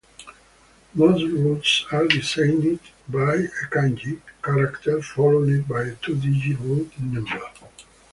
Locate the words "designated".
2.07-2.79